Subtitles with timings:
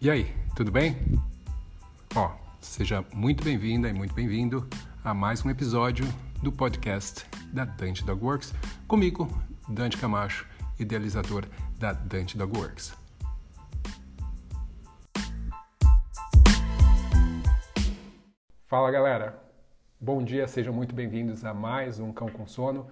[0.00, 0.96] E aí, tudo bem?
[2.14, 4.64] Ó, seja muito bem-vinda e muito bem-vindo
[5.02, 6.04] a mais um episódio
[6.40, 8.54] do podcast da Dante Dog Works,
[8.86, 9.28] comigo,
[9.68, 10.46] Dante Camacho,
[10.78, 11.46] idealizador
[11.80, 12.96] da Dante Dog Works.
[18.68, 19.42] Fala galera,
[20.00, 22.86] bom dia, sejam muito bem-vindos a mais um Cão com Sono.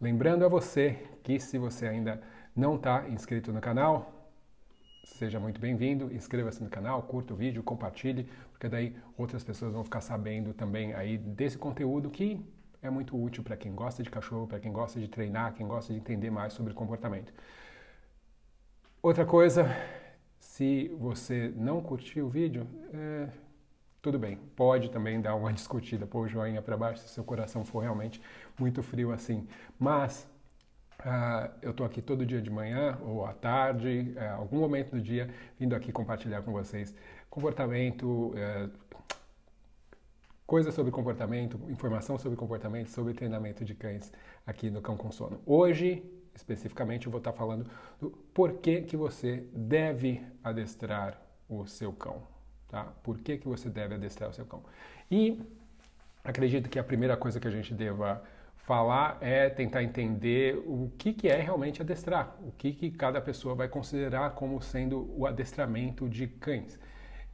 [0.00, 2.20] Lembrando a você que se você ainda
[2.56, 4.17] não está inscrito no canal,
[5.16, 9.82] seja muito bem-vindo, inscreva-se no canal, curta o vídeo, compartilhe, porque daí outras pessoas vão
[9.82, 12.40] ficar sabendo também aí desse conteúdo que
[12.82, 15.92] é muito útil para quem gosta de cachorro, para quem gosta de treinar, quem gosta
[15.92, 17.32] de entender mais sobre comportamento.
[19.02, 19.66] Outra coisa,
[20.38, 23.28] se você não curtiu o vídeo, é,
[24.00, 27.64] tudo bem, pode também dar uma discutida, pôr o joinha para baixo se seu coração
[27.64, 28.20] for realmente
[28.58, 29.48] muito frio assim.
[29.78, 30.28] Mas
[31.00, 35.00] Uh, eu estou aqui todo dia de manhã ou à tarde, uh, algum momento do
[35.00, 36.92] dia, vindo aqui compartilhar com vocês
[37.30, 38.70] comportamento, uh,
[40.44, 44.12] coisas sobre comportamento, informação sobre comportamento, sobre treinamento de cães
[44.44, 45.40] aqui no Cão com Sono.
[45.46, 46.02] Hoje,
[46.34, 52.22] especificamente, eu vou estar falando do porquê que você deve adestrar o seu cão,
[52.66, 52.84] tá?
[53.04, 54.64] Por que, que você deve adestrar o seu cão?
[55.08, 55.40] E
[56.24, 58.20] acredito que a primeira coisa que a gente deva
[58.68, 63.54] falar é tentar entender o que, que é realmente adestrar, o que, que cada pessoa
[63.54, 66.78] vai considerar como sendo o adestramento de cães.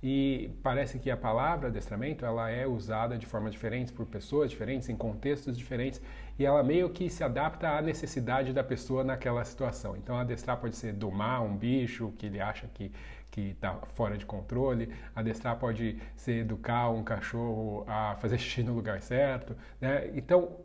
[0.00, 4.88] E parece que a palavra adestramento ela é usada de forma diferente por pessoas diferentes,
[4.88, 6.00] em contextos diferentes,
[6.38, 9.96] e ela meio que se adapta à necessidade da pessoa naquela situação.
[9.96, 12.92] Então, adestrar pode ser domar um bicho que ele acha que
[13.34, 18.72] que está fora de controle, adestrar pode ser educar um cachorro a fazer xixi no
[18.72, 20.08] lugar certo, né?
[20.14, 20.56] Então,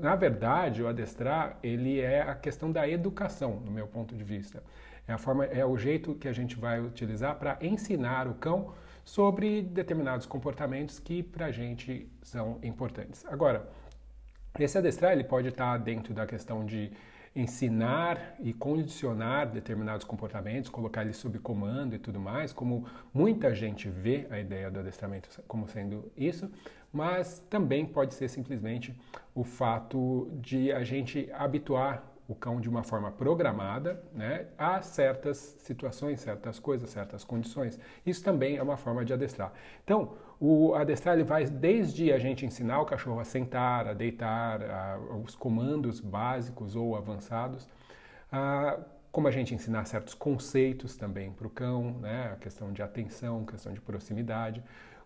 [0.00, 4.62] na verdade, o adestrar ele é a questão da educação, no meu ponto de vista.
[5.06, 8.72] É a forma, é o jeito que a gente vai utilizar para ensinar o cão
[9.04, 13.24] sobre determinados comportamentos que para a gente são importantes.
[13.26, 13.68] Agora,
[14.58, 16.92] esse adestrar ele pode estar dentro da questão de
[17.34, 23.88] ensinar e condicionar determinados comportamentos, colocar eles sob comando e tudo mais, como muita gente
[23.88, 26.50] vê a ideia do adestramento como sendo isso,
[26.92, 28.94] mas também pode ser simplesmente
[29.34, 35.36] o fato de a gente habituar o cão de uma forma programada né, a certas
[35.58, 37.78] situações, certas coisas, certas condições.
[38.06, 39.52] Isso também é uma forma de adestrar.
[39.84, 44.62] Então, o adestrar ele vai desde a gente ensinar o cachorro a sentar, a deitar,
[44.62, 47.68] a, os comandos básicos ou avançados,
[48.30, 48.78] a,
[49.10, 53.44] como a gente ensinar certos conceitos também para o cão, né, a questão de atenção,
[53.44, 54.62] questão de proximidade,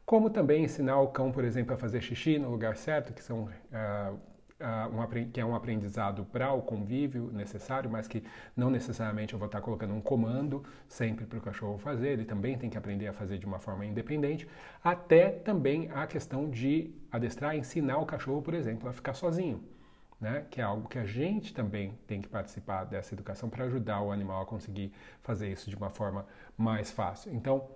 [0.07, 3.45] como também ensinar o cão, por exemplo, a fazer xixi no lugar certo, que, são,
[3.45, 4.19] uh,
[4.61, 8.23] uh, um, que é um aprendizado para o convívio necessário, mas que
[8.57, 12.57] não necessariamente eu vou estar colocando um comando sempre para o cachorro fazer, ele também
[12.57, 14.49] tem que aprender a fazer de uma forma independente,
[14.83, 19.63] até também a questão de adestrar, ensinar o cachorro, por exemplo, a ficar sozinho.
[20.19, 20.47] Né?
[20.51, 24.11] que é algo que a gente também tem que participar dessa educação para ajudar o
[24.11, 24.91] animal a conseguir
[25.21, 26.25] fazer isso de uma forma
[26.57, 27.35] mais fácil.
[27.35, 27.69] Então,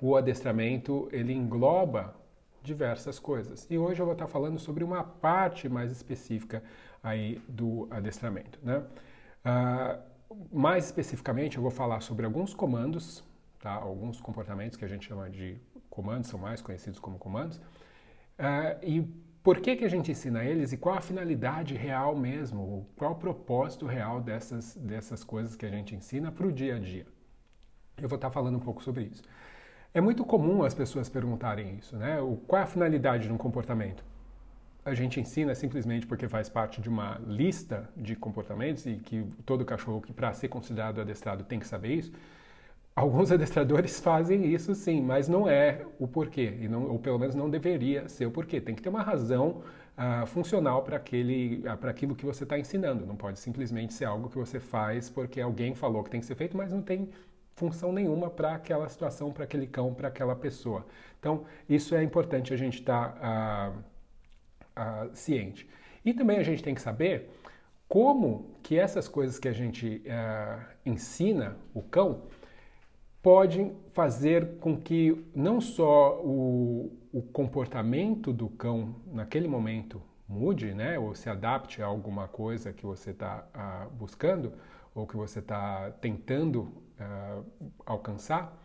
[0.00, 2.16] o adestramento ele engloba
[2.62, 3.66] diversas coisas.
[3.70, 6.62] E hoje eu vou estar falando sobre uma parte mais específica
[7.02, 8.58] aí do adestramento.
[8.62, 8.78] Né?
[9.44, 10.12] Uh,
[10.52, 13.24] mais especificamente, eu vou falar sobre alguns comandos,
[13.60, 13.72] tá?
[13.72, 19.02] alguns comportamentos que a gente chama de comandos, são mais conhecidos como comandos, uh, e
[19.42, 23.16] por que, que a gente ensina eles e qual a finalidade real mesmo, qual o
[23.16, 27.06] propósito real dessas, dessas coisas que a gente ensina para o dia a dia.
[28.00, 29.22] Eu vou estar falando um pouco sobre isso.
[29.94, 32.18] É muito comum as pessoas perguntarem isso, né?
[32.18, 34.02] O, qual é a finalidade de um comportamento?
[34.84, 39.66] A gente ensina simplesmente porque faz parte de uma lista de comportamentos e que todo
[39.66, 42.12] cachorro que para ser considerado adestrado tem que saber isso.
[42.96, 47.34] Alguns adestradores fazem isso sim, mas não é o porquê, e não, ou pelo menos
[47.34, 48.62] não deveria ser o porquê.
[48.62, 49.62] Tem que ter uma razão
[49.96, 53.04] uh, funcional para uh, aquilo que você está ensinando.
[53.04, 56.34] Não pode simplesmente ser algo que você faz porque alguém falou que tem que ser
[56.34, 57.10] feito, mas não tem
[57.54, 60.86] função nenhuma para aquela situação, para aquele cão, para aquela pessoa.
[61.18, 63.72] Então, isso é importante a gente estar tá,
[64.76, 65.68] uh, uh, ciente.
[66.04, 67.30] E também a gente tem que saber
[67.88, 72.22] como que essas coisas que a gente uh, ensina o cão
[73.22, 80.98] podem fazer com que não só o, o comportamento do cão naquele momento mude, né,
[80.98, 83.46] ou se adapte a alguma coisa que você está
[83.92, 84.52] buscando
[84.94, 87.44] ou que você está tentando uh,
[87.84, 88.56] alcançar,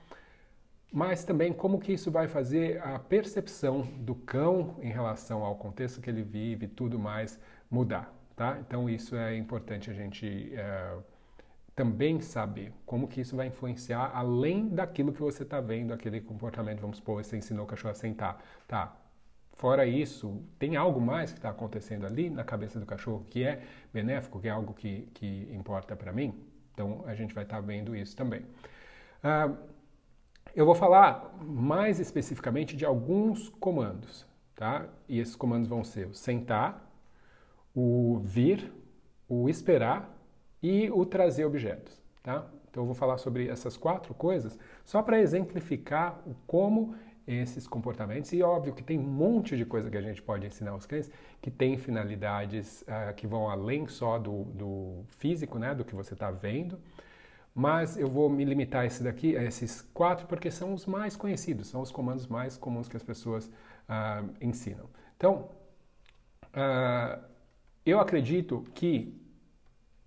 [0.91, 6.01] mas também como que isso vai fazer a percepção do cão em relação ao contexto
[6.01, 7.39] que ele vive e tudo mais
[7.69, 8.57] mudar, tá?
[8.59, 11.03] Então isso é importante a gente uh,
[11.75, 16.79] também saber como que isso vai influenciar além daquilo que você está vendo, aquele comportamento,
[16.79, 18.41] vamos supor, você ensinou o cachorro a sentar.
[18.67, 18.95] Tá,
[19.53, 23.61] fora isso, tem algo mais que está acontecendo ali na cabeça do cachorro que é
[23.93, 26.33] benéfico, que é algo que, que importa para mim?
[26.77, 28.41] Então, a gente vai estar tá vendo isso também.
[29.23, 29.57] Uh,
[30.55, 34.85] eu vou falar mais especificamente de alguns comandos, tá?
[35.09, 36.87] E esses comandos vão ser o sentar,
[37.73, 38.71] o vir,
[39.27, 40.15] o esperar
[40.61, 42.45] e o trazer objetos, tá?
[42.69, 46.93] Então eu vou falar sobre essas quatro coisas só para exemplificar o como
[47.27, 50.71] esses comportamentos e óbvio que tem um monte de coisa que a gente pode ensinar
[50.71, 55.83] aos clientes que tem finalidades uh, que vão além só do, do físico, né, do
[55.83, 56.79] que você está vendo,
[57.53, 61.17] mas eu vou me limitar a, esse daqui, a esses quatro porque são os mais
[61.17, 64.89] conhecidos, são os comandos mais comuns que as pessoas uh, ensinam.
[65.17, 65.49] Então,
[66.53, 67.21] uh,
[67.85, 69.13] eu acredito que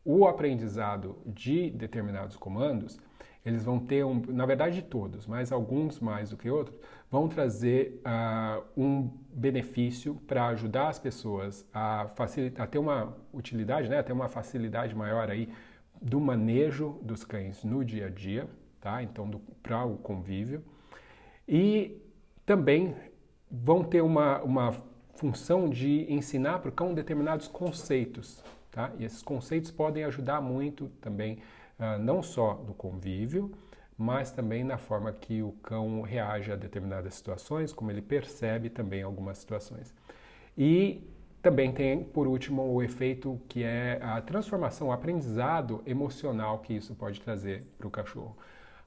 [0.05, 2.99] o aprendizado de determinados comandos,
[3.45, 6.79] eles vão ter, um, na verdade todos, mas alguns mais do que outros,
[7.11, 13.89] vão trazer uh, um benefício para ajudar as pessoas a, facilitar, a ter uma utilidade,
[13.89, 15.49] né, a ter uma facilidade maior aí
[16.01, 18.49] do manejo dos cães no dia a dia,
[18.81, 19.03] tá?
[19.03, 19.29] Então,
[19.63, 20.65] para o convívio.
[21.47, 22.01] E
[22.47, 22.97] também
[23.51, 24.73] vão ter uma, uma
[25.15, 28.93] função de ensinar para o cão determinados conceitos, tá?
[28.99, 31.41] E esses conceitos podem ajudar muito também,
[31.79, 33.53] uh, não só no convívio,
[34.01, 39.03] mas também na forma que o cão reage a determinadas situações, como ele percebe também
[39.03, 39.95] algumas situações.
[40.57, 41.07] E
[41.43, 46.95] também tem, por último, o efeito que é a transformação, o aprendizado emocional que isso
[46.95, 48.35] pode trazer para o cachorro.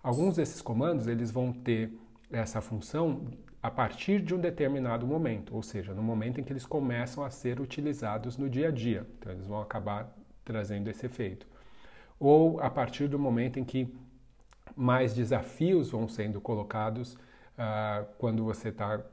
[0.02, 1.92] Alguns desses comandos eles vão ter
[2.32, 3.28] essa função
[3.62, 7.30] a partir de um determinado momento, ou seja, no momento em que eles começam a
[7.30, 9.06] ser utilizados no dia a dia.
[9.20, 10.12] Então, eles vão acabar
[10.44, 11.46] trazendo esse efeito.
[12.20, 13.94] Ou a partir do momento em que
[14.76, 19.04] mais desafios vão sendo colocados uh, quando você está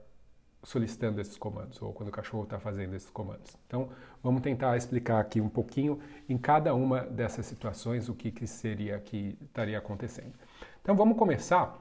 [0.62, 3.56] solicitando esses comandos ou quando o cachorro está fazendo esses comandos.
[3.66, 3.88] Então,
[4.22, 5.98] vamos tentar explicar aqui um pouquinho
[6.28, 10.34] em cada uma dessas situações o que, que seria que estaria acontecendo.
[10.82, 11.78] Então, vamos começar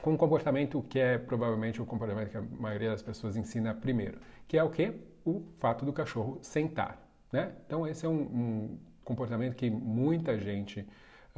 [0.00, 4.18] com um comportamento que é provavelmente o comportamento que a maioria das pessoas ensina primeiro,
[4.46, 4.94] que é o que?
[5.24, 6.98] O fato do cachorro sentar.
[7.32, 7.52] Né?
[7.66, 10.86] Então, esse é um, um comportamento que muita gente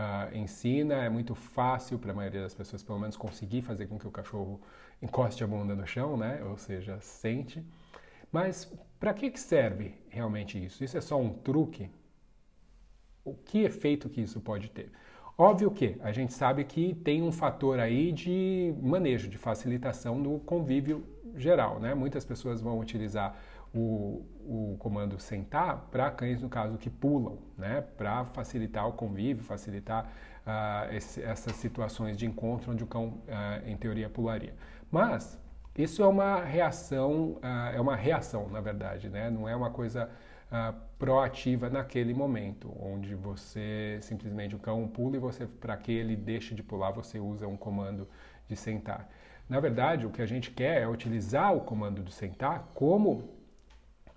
[0.03, 3.99] uh, ensina, é muito fácil para a maioria das pessoas, pelo menos, conseguir fazer com
[3.99, 4.61] que o cachorro
[5.01, 6.43] encoste a bunda no chão, né?
[6.45, 7.65] Ou seja, sente.
[8.31, 10.83] Mas para que serve realmente isso?
[10.85, 11.91] Isso é só um truque?
[13.25, 14.91] O que efeito que isso pode ter?
[15.37, 20.39] Óbvio que a gente sabe que tem um fator aí de manejo, de facilitação do
[20.41, 21.05] convívio
[21.37, 21.95] geral, né?
[21.95, 23.37] Muitas pessoas vão utilizar
[23.75, 27.81] o, o comando sentar para cães, no caso, que pulam, né?
[27.97, 30.07] Para facilitar o convívio, facilitar
[30.47, 34.55] uh, esse, essas situações de encontro onde o cão, uh, em teoria, pularia.
[34.91, 35.41] Mas
[35.77, 39.31] isso é uma reação, uh, é uma reação, na verdade, né?
[39.31, 40.09] não é uma coisa
[40.99, 46.55] proativa naquele momento, onde você simplesmente o cão pula e você, para que ele deixe
[46.55, 48.07] de pular, você usa um comando
[48.47, 49.09] de sentar.
[49.49, 53.31] Na verdade, o que a gente quer é utilizar o comando de sentar como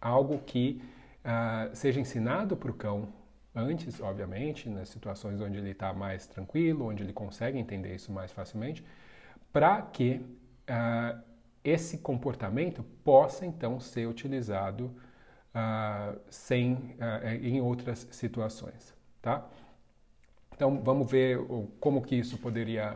[0.05, 0.81] algo que
[1.23, 3.09] uh, seja ensinado para o cão
[3.55, 8.31] antes, obviamente, nas situações onde ele está mais tranquilo, onde ele consegue entender isso mais
[8.31, 8.85] facilmente,
[9.51, 10.21] para que
[10.69, 11.19] uh,
[11.63, 14.95] esse comportamento possa então ser utilizado
[15.55, 19.47] uh, sem, uh, em outras situações, tá?
[20.53, 21.39] Então vamos ver
[21.81, 22.95] como que isso poderia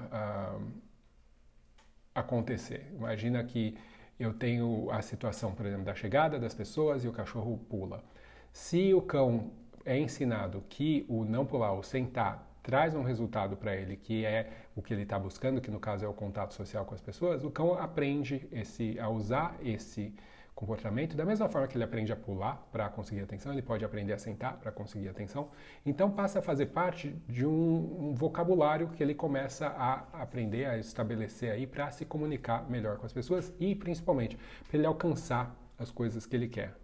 [2.15, 2.89] acontecer.
[2.95, 3.77] Imagina que
[4.19, 8.03] eu tenho a situação, por exemplo, da chegada das pessoas e o cachorro pula.
[8.51, 9.51] Se o cão
[9.85, 14.49] é ensinado que o não pular ou sentar traz um resultado para ele que é
[14.75, 17.43] o que ele está buscando, que no caso é o contato social com as pessoas,
[17.43, 20.13] o cão aprende esse, a usar esse
[20.59, 24.11] comportamento da mesma forma que ele aprende a pular para conseguir atenção, ele pode aprender
[24.11, 25.49] a sentar para conseguir atenção.
[25.85, 30.77] Então passa a fazer parte de um, um vocabulário que ele começa a aprender a
[30.77, 34.37] estabelecer aí para se comunicar melhor com as pessoas e principalmente
[34.67, 36.75] para ele alcançar as coisas que ele quer,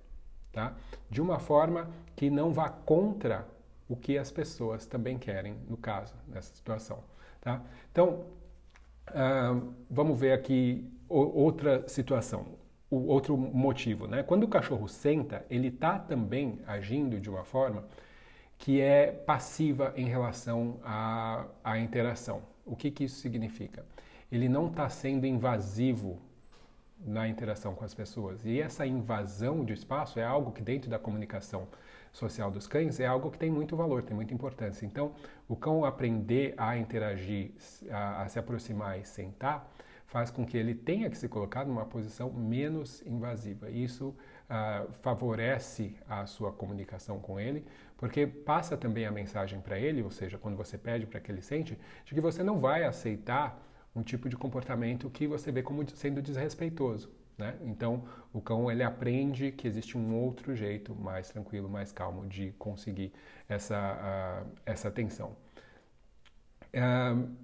[0.54, 0.74] tá?
[1.10, 3.46] De uma forma que não vá contra
[3.90, 7.04] o que as pessoas também querem, no caso, nessa situação.
[7.42, 7.62] Tá?
[7.92, 8.26] Então,
[9.10, 12.58] uh, vamos ver aqui outra situação,
[12.96, 14.08] o outro motivo.
[14.08, 14.24] Né?
[14.24, 17.86] Quando o cachorro senta, ele está também agindo de uma forma
[18.58, 22.42] que é passiva em relação à, à interação.
[22.66, 23.86] O que, que isso significa?
[24.32, 26.20] Ele não está sendo invasivo
[27.06, 28.46] na interação com as pessoas.
[28.46, 31.68] E essa invasão de espaço é algo que dentro da comunicação
[32.12, 34.86] social dos cães é algo que tem muito valor, tem muita importância.
[34.86, 35.14] Então,
[35.48, 37.52] o cão aprender a interagir,
[37.92, 39.70] a, a se aproximar e sentar,
[40.16, 43.70] faz com que ele tenha que se colocar numa posição menos invasiva.
[43.70, 44.16] Isso
[44.50, 47.66] uh, favorece a sua comunicação com ele,
[47.98, 51.42] porque passa também a mensagem para ele, ou seja, quando você pede para que ele
[51.42, 53.62] sente, de que você não vai aceitar
[53.94, 57.12] um tipo de comportamento que você vê como sendo desrespeitoso.
[57.38, 57.54] Né?
[57.66, 62.54] Então, o cão ele aprende que existe um outro jeito mais tranquilo, mais calmo de
[62.54, 63.12] conseguir
[63.50, 65.36] essa, uh, essa atenção.
[66.74, 67.36] Uh,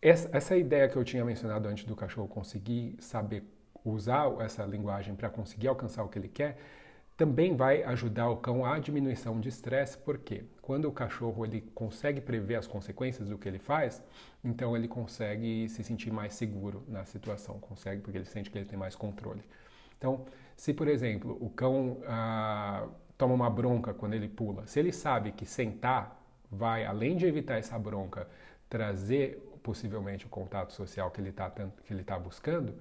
[0.00, 3.42] essa, essa ideia que eu tinha mencionado antes do cachorro conseguir saber
[3.84, 6.58] usar essa linguagem para conseguir alcançar o que ele quer,
[7.16, 12.20] também vai ajudar o cão à diminuição de estresse, porque quando o cachorro ele consegue
[12.20, 14.00] prever as consequências do que ele faz,
[14.44, 18.66] então ele consegue se sentir mais seguro na situação, consegue porque ele sente que ele
[18.66, 19.42] tem mais controle.
[19.96, 20.26] Então,
[20.56, 22.86] se por exemplo o cão ah,
[23.16, 27.58] toma uma bronca quando ele pula, se ele sabe que sentar vai, além de evitar
[27.58, 28.28] essa bronca,
[28.68, 31.52] trazer possivelmente o contato social que ele está
[32.06, 32.74] tá buscando,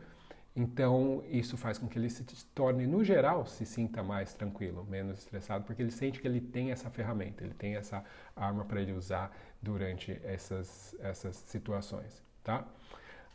[0.56, 2.24] então, isso faz com que ele se
[2.56, 6.72] torne, no geral, se sinta mais tranquilo, menos estressado, porque ele sente que ele tem
[6.72, 8.04] essa ferramenta, ele tem essa
[8.36, 12.66] arma para ele usar durante essas, essas situações, tá?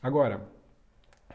[0.03, 0.49] Agora,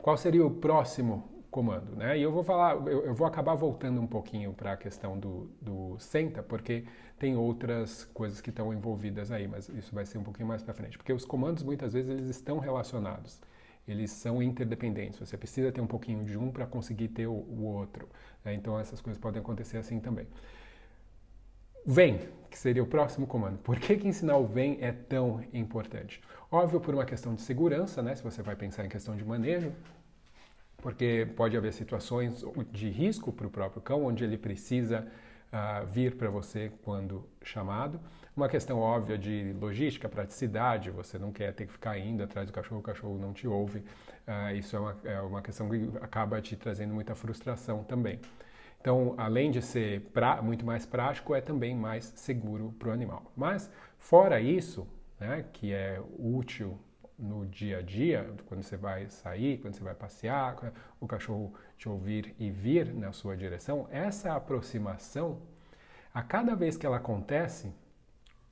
[0.01, 2.15] qual seria o próximo comando, né?
[2.15, 5.49] E eu vou falar, eu, eu vou acabar voltando um pouquinho para a questão do,
[5.59, 6.83] do senta, porque
[7.17, 10.71] tem outras coisas que estão envolvidas aí, mas isso vai ser um pouquinho mais para
[10.75, 13.41] frente, porque os comandos muitas vezes eles estão relacionados
[13.87, 15.17] eles são interdependentes.
[15.17, 18.09] Você precisa ter um pouquinho de um para conseguir ter o, o outro.
[18.43, 18.53] Né?
[18.53, 20.27] Então essas coisas podem acontecer assim também.
[21.85, 22.19] Vem,
[22.51, 23.59] que seria o próximo comando.
[23.59, 26.21] Por que, que ensinar o vem é tão importante?
[26.51, 28.13] Óbvio, por uma questão de segurança, né?
[28.13, 29.71] se você vai pensar em questão de manejo,
[30.81, 35.07] porque pode haver situações de risco para o próprio cão, onde ele precisa
[35.51, 37.99] uh, vir para você quando chamado.
[38.35, 42.53] Uma questão óbvia de logística, praticidade, você não quer ter que ficar indo atrás do
[42.53, 43.79] cachorro, o cachorro não te ouve.
[43.79, 48.19] Uh, isso é uma, é uma questão que acaba te trazendo muita frustração também.
[48.79, 53.31] Então, além de ser pra, muito mais prático, é também mais seguro para o animal.
[53.35, 54.87] Mas, fora isso,
[55.19, 56.79] né, que é útil
[57.17, 60.55] no dia a dia, quando você vai sair, quando você vai passear,
[60.99, 65.41] o cachorro te ouvir e vir na sua direção, essa aproximação,
[66.13, 67.73] a cada vez que ela acontece,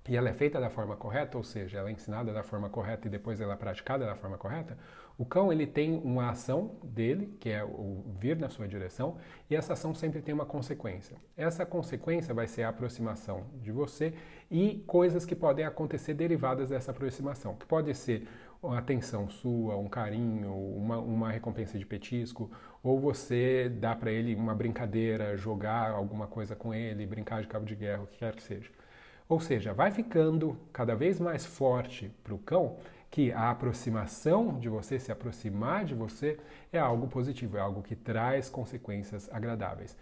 [0.07, 3.07] e ela é feita da forma correta, ou seja, ela é ensinada da forma correta
[3.07, 4.77] e depois ela é praticada da forma correta,
[5.17, 9.17] o cão ele tem uma ação dele, que é o vir na sua direção,
[9.49, 11.15] e essa ação sempre tem uma consequência.
[11.37, 14.13] Essa consequência vai ser a aproximação de você
[14.51, 18.27] e coisas que podem acontecer derivadas dessa aproximação, que pode ser
[18.65, 22.49] uma atenção sua, um carinho, uma, uma recompensa de petisco,
[22.83, 27.65] ou você dá para ele uma brincadeira, jogar alguma coisa com ele, brincar de cabo
[27.65, 28.69] de guerra, o que quer que seja.
[29.27, 32.77] Ou seja, vai ficando cada vez mais forte para o cão
[33.09, 36.37] que a aproximação de você, se aproximar de você,
[36.71, 39.97] é algo positivo, é algo que traz consequências agradáveis.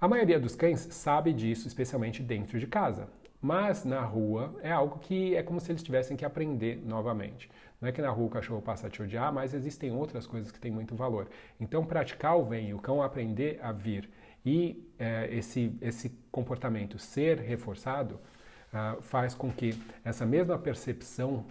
[0.00, 3.08] A maioria dos cães sabe disso, especialmente dentro de casa.
[3.40, 7.50] Mas na rua é algo que é como se eles tivessem que aprender novamente.
[7.80, 10.50] Não é que na rua o cachorro passa a te odiar, mas existem outras coisas
[10.50, 11.28] que têm muito valor.
[11.60, 14.08] Então, praticar o vem, o cão aprender a vir
[14.44, 18.20] e é, esse, esse comportamento ser reforçado
[18.72, 19.74] uh, faz com que
[20.04, 21.44] essa mesma percepção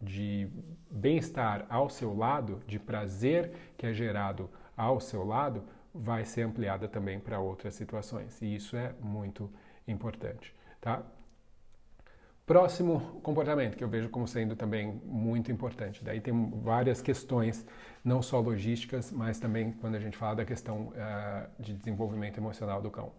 [0.00, 0.48] de
[0.90, 6.88] bem-estar ao seu lado, de prazer que é gerado ao seu lado, vai ser ampliada
[6.88, 8.40] também para outras situações.
[8.42, 9.50] E isso é muito
[9.86, 10.54] importante.
[10.80, 11.02] Tá?
[12.44, 16.02] Próximo comportamento, que eu vejo como sendo também muito importante.
[16.02, 17.64] Daí tem várias questões,
[18.04, 22.82] não só logísticas, mas também quando a gente fala da questão uh, de desenvolvimento emocional
[22.82, 23.12] do cão.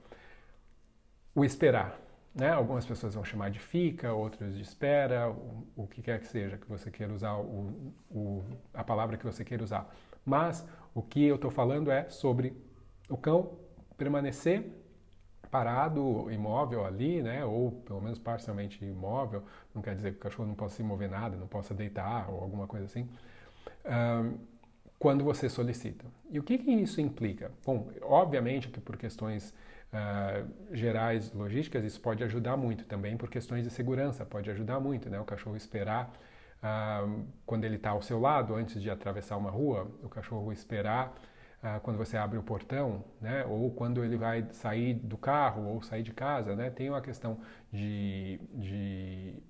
[1.33, 1.97] O esperar.
[2.35, 2.49] Né?
[2.49, 6.57] Algumas pessoas vão chamar de fica, outros de espera, o, o que quer que seja
[6.57, 9.89] que você queira usar, o, o, a palavra que você queira usar.
[10.25, 12.57] Mas o que eu estou falando é sobre
[13.07, 13.57] o cão
[13.97, 14.82] permanecer
[15.53, 20.47] parado, imóvel ali, né, ou pelo menos parcialmente imóvel, não quer dizer que o cachorro
[20.47, 23.07] não possa se mover nada, não possa deitar ou alguma coisa assim,
[24.97, 26.05] quando você solicita.
[26.31, 27.51] E o que, que, isso implica?
[27.63, 29.53] Bom, obviamente que por questões
[29.93, 35.07] uh, gerais logísticas isso pode ajudar muito, também por questões de segurança pode ajudar muito,
[35.07, 36.11] né, o cachorro esperar
[36.63, 41.13] uh, quando ele está ao seu lado, antes de atravessar uma rua, o cachorro esperar
[41.63, 43.45] ah, quando você abre o portão, né?
[43.45, 46.69] ou quando ele vai sair do carro ou sair de casa, né?
[46.69, 47.39] tem uma questão
[47.71, 49.41] de, de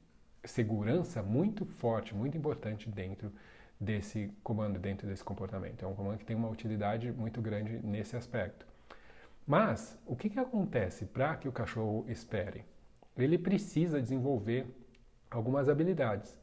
[0.46, 3.34] segurança muito forte, muito importante dentro
[3.80, 5.84] desse comando, dentro desse comportamento.
[5.84, 8.68] É um comando que tem uma utilidade muito grande nesse aspecto.
[9.46, 12.64] Mas o que, que acontece para que o cachorro espere?
[13.18, 14.68] Ele precisa desenvolver
[15.32, 16.38] algumas habilidades.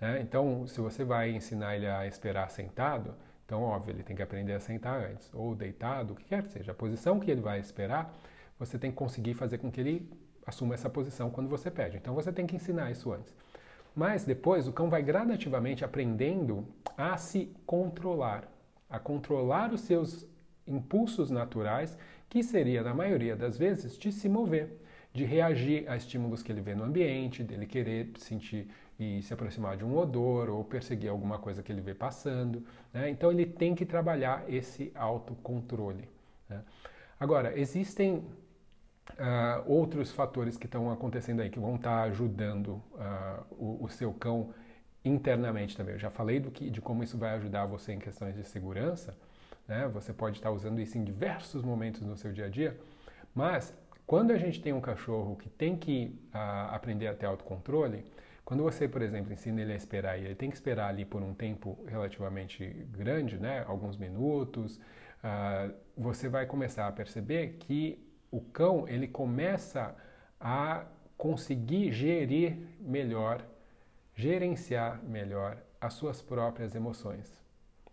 [0.00, 0.20] Né?
[0.20, 3.14] Então, se você vai ensinar ele a esperar sentado,
[3.44, 6.50] então, óbvio, ele tem que aprender a sentar antes, ou deitado, o que quer que
[6.50, 6.72] seja.
[6.72, 8.12] A posição que ele vai esperar,
[8.58, 10.10] você tem que conseguir fazer com que ele
[10.46, 11.96] assuma essa posição quando você pede.
[11.96, 13.34] Então, você tem que ensinar isso antes.
[13.94, 18.50] Mas depois, o cão vai gradativamente aprendendo a se controlar,
[18.88, 20.26] a controlar os seus
[20.66, 21.96] impulsos naturais,
[22.28, 24.80] que seria, na maioria das vezes, de se mover,
[25.12, 29.76] de reagir a estímulos que ele vê no ambiente, dele querer sentir e se aproximar
[29.76, 32.64] de um odor ou perseguir alguma coisa que ele vê passando.
[32.92, 33.10] Né?
[33.10, 36.08] Então ele tem que trabalhar esse autocontrole.
[36.48, 36.62] Né?
[37.18, 38.24] Agora, existem
[39.12, 43.88] uh, outros fatores que estão acontecendo aí, que vão estar tá ajudando uh, o, o,
[43.88, 44.50] seu cão
[45.04, 45.94] internamente também.
[45.94, 49.16] Eu já falei do que, de como isso vai ajudar você em questões de segurança.
[49.66, 49.88] Né?
[49.88, 52.78] Você pode estar tá usando isso em diversos momentos no seu dia a dia,
[53.34, 53.74] mas
[54.06, 58.04] quando a gente tem um cachorro que tem que uh, aprender a ter autocontrole,
[58.44, 61.22] quando você, por exemplo, ensina ele a esperar e ele tem que esperar ali por
[61.22, 67.98] um tempo relativamente grande, né, alguns minutos, uh, você vai começar a perceber que
[68.30, 69.96] o cão ele começa
[70.38, 70.84] a
[71.16, 73.42] conseguir gerir melhor,
[74.14, 77.42] gerenciar melhor as suas próprias emoções.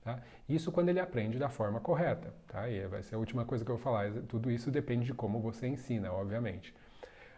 [0.03, 0.19] Tá?
[0.49, 2.33] Isso quando ele aprende da forma correta.
[2.47, 2.67] Tá?
[2.67, 4.11] E vai ser a última coisa que eu vou falar.
[4.27, 6.73] Tudo isso depende de como você ensina, obviamente.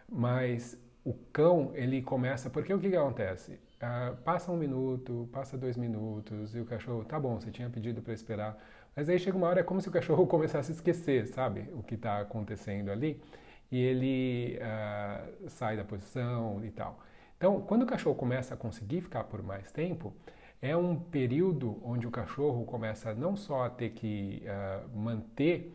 [0.08, 3.60] Mas o cão ele começa porque o que, que acontece?
[3.76, 8.00] Uh, passa um minuto passa dois minutos e o cachorro tá bom você tinha pedido
[8.00, 8.56] para esperar.
[8.96, 11.82] Mas aí chega uma hora é como se o cachorro começasse a esquecer sabe o
[11.82, 13.20] que está acontecendo ali
[13.70, 16.98] e ele uh, sai da posição e tal.
[17.36, 20.14] Então quando o cachorro começa a conseguir ficar por mais tempo
[20.62, 25.70] é um período onde o cachorro começa não só a ter que uh, manter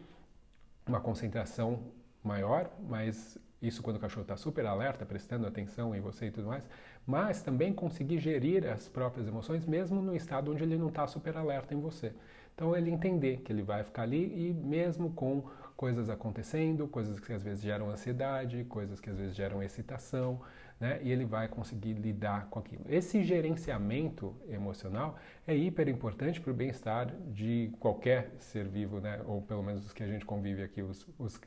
[0.87, 1.83] uma concentração
[2.23, 6.47] maior mas isso quando o cachorro está super alerta, prestando atenção em você e tudo
[6.47, 6.67] mais,
[7.05, 11.35] mas também conseguir gerir as próprias emoções, mesmo no estado onde ele não está super
[11.35, 12.13] alerta em você.
[12.55, 15.43] Então ele entender que ele vai ficar ali e mesmo com
[15.77, 20.41] coisas acontecendo, coisas que às vezes geram ansiedade, coisas que às vezes geram excitação,
[20.77, 20.99] né?
[21.01, 22.83] E ele vai conseguir lidar com aquilo.
[22.89, 25.17] Esse gerenciamento emocional
[25.47, 29.21] é hiper importante para o bem-estar de qualquer ser vivo, né?
[29.25, 31.39] Ou pelo menos os que a gente convive aqui, os, os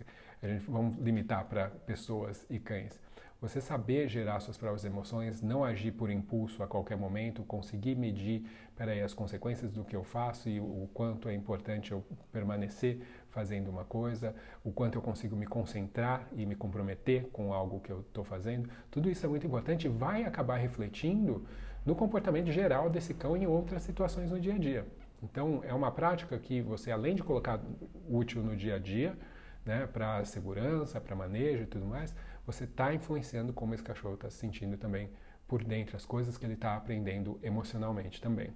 [0.43, 3.01] a gente vamos limitar para pessoas e cães.
[3.41, 8.45] Você saber gerar suas próprias emoções, não agir por impulso a qualquer momento, conseguir medir,
[8.77, 13.01] peraí, as consequências do que eu faço e o quanto é importante eu permanecer
[13.31, 17.91] fazendo uma coisa, o quanto eu consigo me concentrar e me comprometer com algo que
[17.91, 18.69] eu estou fazendo.
[18.93, 21.45] Tudo isso é muito importante e vai acabar refletindo
[21.85, 24.87] no comportamento geral desse cão em outras situações no dia a dia.
[25.21, 27.61] Então, é uma prática que você, além de colocar
[28.09, 29.17] útil no dia a dia,
[29.65, 32.15] né, para segurança, para manejo e tudo mais,
[32.47, 35.11] você está influenciando como esse cachorro está se sentindo também
[35.47, 38.51] por dentro, as coisas que ele está aprendendo emocionalmente também.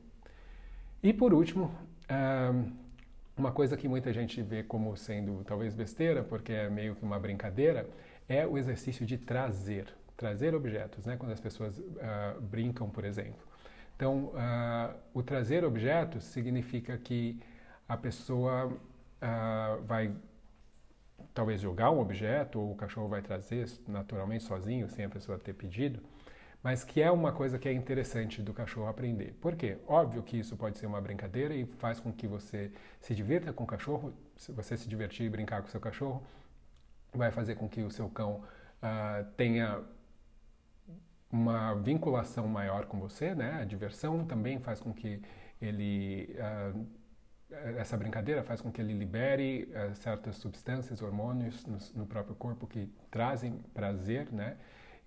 [1.03, 1.71] E por último,
[3.37, 7.19] uma coisa que muita gente vê como sendo talvez besteira, porque é meio que uma
[7.19, 7.89] brincadeira,
[8.29, 11.17] é o exercício de trazer, trazer objetos, né?
[11.17, 13.47] quando as pessoas uh, brincam, por exemplo.
[13.95, 17.39] Então, uh, o trazer objetos significa que
[17.89, 20.13] a pessoa uh, vai
[21.37, 25.53] talvez jogar um objeto, ou o cachorro vai trazer naturalmente sozinho, sem a pessoa ter
[25.53, 26.01] pedido,
[26.63, 29.35] mas que é uma coisa que é interessante do cachorro aprender.
[29.39, 29.77] Por quê?
[29.87, 33.65] Óbvio que isso pode ser uma brincadeira e faz com que você se divirta com
[33.65, 36.23] o cachorro, se você se divertir e brincar com o seu cachorro,
[37.13, 38.43] vai fazer com que o seu cão
[38.83, 39.85] uh, tenha
[41.31, 43.61] uma vinculação maior com você, né?
[43.61, 45.21] A diversão também faz com que
[45.61, 46.87] ele uh,
[47.51, 52.67] essa brincadeira faz com que ele libere uh, certas substâncias, hormônios no, no, próprio corpo
[52.67, 54.57] que trazem prazer, né?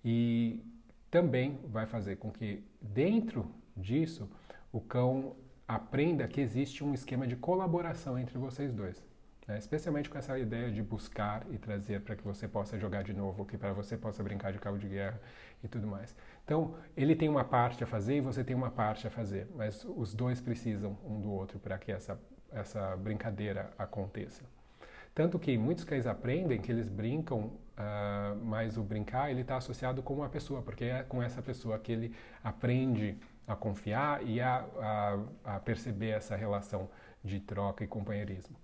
[0.04, 0.64] E
[1.12, 4.30] também vai fazer com que dentro disso
[4.72, 5.36] o cão
[5.68, 9.04] aprenda que existe um esquema de colaboração entre vocês dois.
[9.50, 9.58] Né?
[9.58, 13.44] Especialmente com essa ideia de buscar e trazer para que você possa jogar de novo,
[13.44, 15.20] que para você possa brincar de cabo de guerra
[15.64, 16.16] e tudo mais.
[16.46, 19.84] Então, ele tem uma parte a fazer e você tem uma parte a fazer, mas
[19.84, 22.20] os dois precisam um do outro para que essa,
[22.52, 24.44] essa brincadeira aconteça.
[25.16, 30.04] Tanto que muitos cães aprendem que eles brincam, uh, mas o brincar ele está associado
[30.04, 34.64] com uma pessoa, porque é com essa pessoa que ele aprende a confiar e a,
[34.78, 36.88] a, a perceber essa relação
[37.24, 38.56] de troca e companheirismo.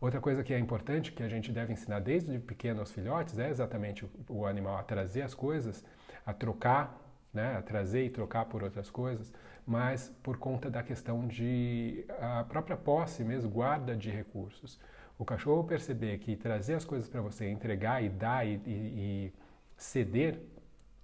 [0.00, 3.48] Outra coisa que é importante, que a gente deve ensinar desde pequeno aos filhotes, é
[3.48, 5.84] exatamente o, animal a trazer as coisas,
[6.24, 7.06] a trocar
[7.36, 9.32] né, a trazer e trocar por outras coisas,
[9.66, 14.80] mas por conta da questão de a própria posse mesmo, guarda de recursos.
[15.18, 19.32] O cachorro perceber que trazer as coisas para você, entregar e dar e, e, e
[19.76, 20.40] ceder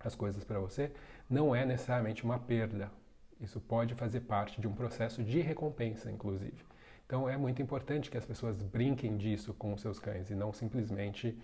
[0.00, 0.90] as coisas para você,
[1.28, 2.90] não é necessariamente uma perda.
[3.38, 6.71] Isso pode fazer parte de um processo de recompensa, inclusive.
[7.12, 11.38] Então é muito importante que as pessoas brinquem disso com seus cães e não simplesmente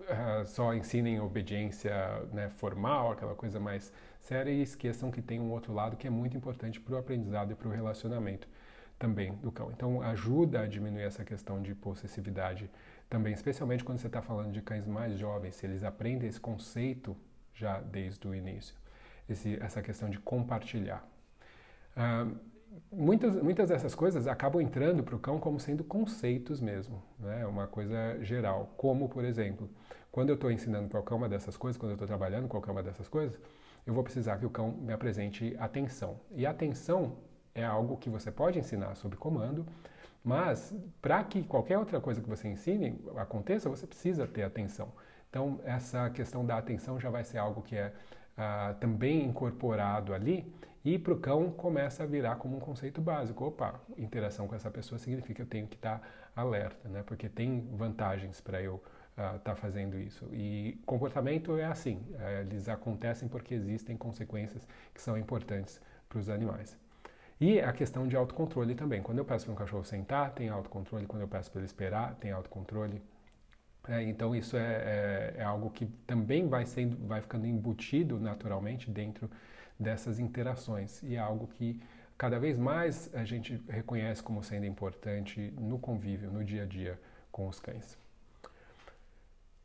[0.00, 1.90] uh, só ensinem obediência
[2.30, 6.10] né, formal, aquela coisa mais séria, e esqueçam que tem um outro lado que é
[6.10, 8.46] muito importante para o aprendizado e para o relacionamento
[8.98, 9.70] também do cão.
[9.70, 12.70] Então, ajuda a diminuir essa questão de possessividade
[13.08, 17.16] também, especialmente quando você está falando de cães mais jovens, se eles aprendem esse conceito
[17.54, 18.76] já desde o início,
[19.26, 21.08] esse, essa questão de compartilhar.
[21.96, 22.50] Uh,
[22.90, 27.46] muitas, muitas dessas coisas acabam entrando para o cão como sendo conceitos mesmo, né?
[27.46, 28.72] uma coisa geral.
[28.76, 29.68] Como, por exemplo,
[30.10, 33.08] quando eu estou ensinando qualquer uma dessas coisas, quando eu estou trabalhando qualquer uma dessas
[33.08, 33.38] coisas,
[33.86, 36.20] eu vou precisar que o cão me apresente atenção.
[36.32, 37.16] E atenção
[37.54, 39.66] é algo que você pode ensinar sob comando,
[40.22, 44.92] mas para que qualquer outra coisa que você ensine aconteça, você precisa ter atenção.
[45.28, 47.92] Então, essa questão da atenção já vai ser algo que é
[48.40, 50.50] uh, também incorporado ali
[50.82, 53.44] e para o cão começa a virar como um conceito básico.
[53.44, 57.02] Opa, interação com essa pessoa significa que eu tenho que estar tá alerta, né?
[57.04, 60.26] porque tem vantagens para eu estar uh, tá fazendo isso.
[60.32, 66.30] E comportamento é assim, uh, eles acontecem porque existem consequências que são importantes para os
[66.30, 66.78] animais.
[67.38, 69.02] E a questão de autocontrole também.
[69.02, 71.06] Quando eu peço para um cachorro sentar, tem autocontrole.
[71.06, 73.02] Quando eu peço para ele esperar, tem autocontrole.
[73.90, 78.88] É, então isso é, é, é, algo que também vai, sendo, vai ficando embutido naturalmente
[78.88, 79.28] dentro
[79.76, 81.82] dessas interações e é algo que
[82.16, 87.00] cada vez mais a gente reconhece como sendo importante no convívio, no dia a dia
[87.32, 87.98] com os cães.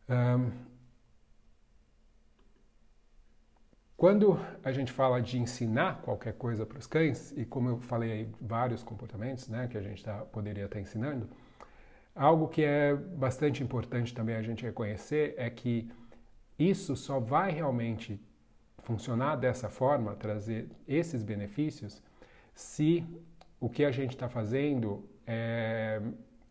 [0.09, 0.51] Um,
[3.95, 8.11] quando a gente fala de ensinar qualquer coisa para os cães, e como eu falei
[8.11, 11.29] aí, vários comportamentos né, que a gente tá, poderia estar tá ensinando,
[12.15, 15.91] algo que é bastante importante também a gente reconhecer é que
[16.57, 18.19] isso só vai realmente
[18.83, 22.01] funcionar dessa forma, trazer esses benefícios,
[22.53, 23.05] se
[23.59, 26.01] o que a gente está fazendo é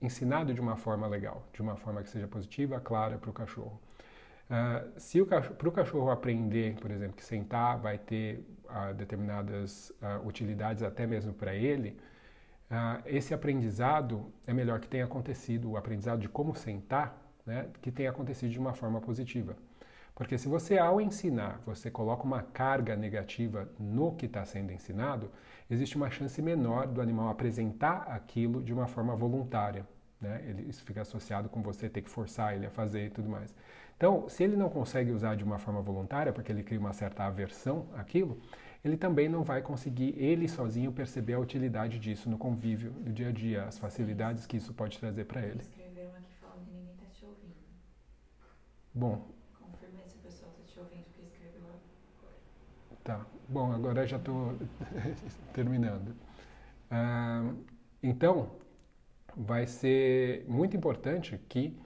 [0.02, 3.80] ensinado de uma forma legal, de uma forma que seja positiva, clara para o cachorro.
[4.44, 10.26] Uh, se para o cachorro aprender, por exemplo, que sentar vai ter uh, determinadas uh,
[10.26, 11.96] utilidades até mesmo para ele,
[13.06, 18.10] esse aprendizado é melhor que tenha acontecido, o aprendizado de como sentar, né, que tenha
[18.10, 19.56] acontecido de uma forma positiva.
[20.14, 25.30] Porque se você, ao ensinar, você coloca uma carga negativa no que está sendo ensinado,
[25.68, 29.84] existe uma chance menor do animal apresentar aquilo de uma forma voluntária.
[30.20, 30.42] Né?
[30.46, 33.52] Ele, isso fica associado com você ter que forçar ele a fazer e tudo mais.
[33.96, 37.24] Então, se ele não consegue usar de uma forma voluntária, porque ele cria uma certa
[37.24, 38.40] aversão àquilo,
[38.84, 43.28] ele também não vai conseguir, ele sozinho, perceber a utilidade disso no convívio, no dia
[43.28, 45.60] a dia, as facilidades que isso pode trazer para ele.
[45.60, 47.54] Escreveram aqui falando que ninguém está te ouvindo.
[48.92, 49.34] Bom,
[53.04, 53.26] Tá.
[53.48, 54.56] Bom, agora já estou
[55.52, 56.14] terminando.
[56.90, 57.52] Ah,
[58.02, 58.50] então,
[59.36, 61.76] vai ser muito importante que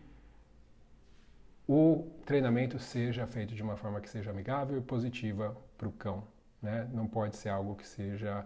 [1.68, 6.24] o treinamento seja feito de uma forma que seja amigável e positiva para o cão.
[6.62, 6.88] Né?
[6.92, 8.44] Não pode ser algo que seja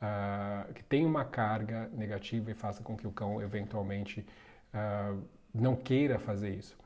[0.00, 4.26] uh, que tenha uma carga negativa e faça com que o cão eventualmente
[4.74, 6.76] uh, não queira fazer isso,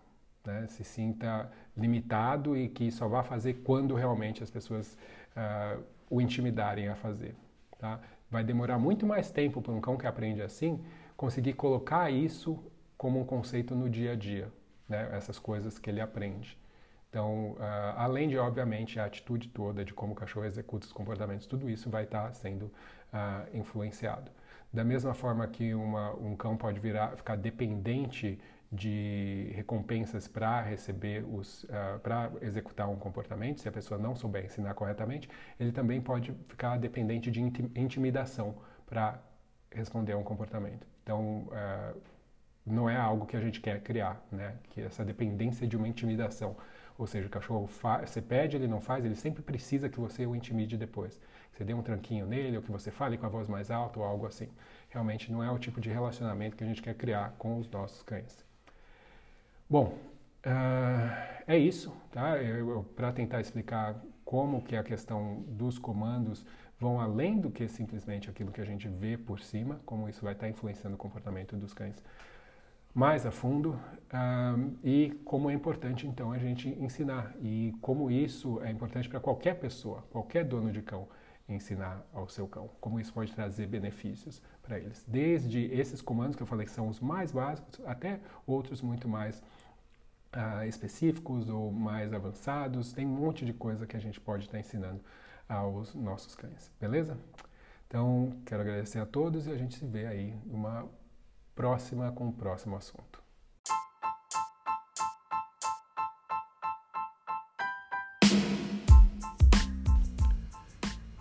[0.44, 0.66] né?
[0.68, 4.98] se sinta limitado e que só vá fazer quando realmente as pessoas
[5.37, 7.34] uh, o intimidarem a fazer.
[7.78, 8.00] Tá?
[8.30, 10.84] Vai demorar muito mais tempo para um cão que aprende assim
[11.16, 12.58] conseguir colocar isso
[12.96, 14.50] como um conceito no dia a dia,
[14.88, 15.08] né?
[15.12, 16.58] essas coisas que ele aprende.
[17.14, 21.46] Então, uh, além de, obviamente, a atitude toda de como o cachorro executa os comportamentos,
[21.46, 24.33] tudo isso vai estar tá sendo uh, influenciado.
[24.72, 28.37] Da mesma forma que uma, um cão pode virar, ficar dependente
[28.72, 34.46] de recompensas para receber os uh, para executar um comportamento, se a pessoa não souber
[34.46, 39.22] ensinar corretamente, ele também pode ficar dependente de intimidação para
[39.70, 40.85] responder a um comportamento.
[41.05, 41.46] Então,
[42.66, 44.57] não é algo que a gente quer criar, né?
[44.70, 46.57] Que essa dependência de uma intimidação,
[46.96, 47.68] ou seja, o cachorro
[48.04, 51.20] você pede, ele não faz, ele sempre precisa que você o intimide depois.
[51.52, 54.04] Você dê um tranquinho nele, ou que você fale com a voz mais alta, ou
[54.04, 54.48] algo assim.
[54.90, 58.02] Realmente não é o tipo de relacionamento que a gente quer criar com os nossos
[58.02, 58.44] cães.
[59.68, 59.98] Bom,
[60.46, 62.35] uh, é isso, tá?
[62.94, 66.46] Para tentar explicar como que a questão dos comandos
[66.78, 70.33] vão além do que simplesmente aquilo que a gente vê por cima, como isso vai
[70.33, 72.02] estar influenciando o comportamento dos cães
[72.94, 73.78] mais a fundo
[74.12, 79.18] um, e como é importante então a gente ensinar e como isso é importante para
[79.18, 81.09] qualquer pessoa, qualquer dono de cão
[81.48, 85.04] ensinar ao seu cão, como isso pode trazer benefícios para eles.
[85.07, 89.42] Desde esses comandos que eu falei que são os mais básicos até outros muito mais
[90.35, 92.92] uh, específicos ou mais avançados.
[92.92, 95.00] Tem um monte de coisa que a gente pode estar ensinando
[95.48, 97.18] aos nossos cães, beleza?
[97.87, 100.88] Então, quero agradecer a todos e a gente se vê aí numa
[101.55, 103.23] próxima com o próximo assunto.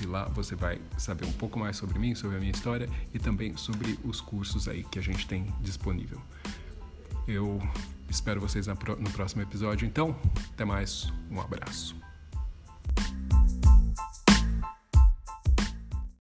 [0.00, 3.18] e lá você vai saber um pouco mais sobre mim, sobre a minha história e
[3.18, 6.20] também sobre os cursos aí que a gente tem disponível.
[7.26, 7.60] Eu
[8.08, 10.16] espero vocês no próximo episódio, então,
[10.54, 11.97] até mais, um abraço.